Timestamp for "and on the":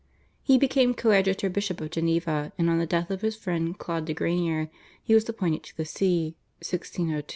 2.57-2.87